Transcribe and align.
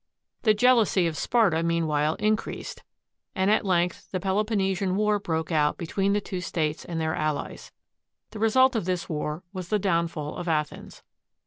The 0.41 0.55
jealousy 0.55 1.05
of 1.05 1.15
Sparta 1.15 1.61
meanwhile 1.61 2.15
increased, 2.15 2.81
and 3.35 3.51
at 3.51 3.63
length 3.67 4.09
the 4.09 4.19
Peloponnesian 4.19 4.95
War 4.95 5.19
broke 5.19 5.51
out 5.51 5.77
between 5.77 6.13
the 6.13 6.19
two 6.19 6.41
States 6.41 6.83
and 6.83 6.99
their 6.99 7.13
allies. 7.13 7.71
The 8.31 8.39
result 8.39 8.75
of 8.75 8.85
this 8.85 9.07
war 9.07 9.43
was 9.53 9.69
the 9.69 9.77
downfall 9.77 10.37
of 10.37 10.47
Athens. 10.47 11.03